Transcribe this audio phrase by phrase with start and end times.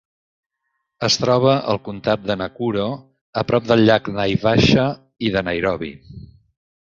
[1.07, 2.87] Es troba al comtat de Nakuro,
[3.43, 4.87] a prop del llac Naivasha
[5.29, 5.93] i de Nairobi.